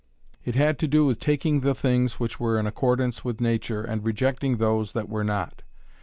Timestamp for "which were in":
2.19-2.65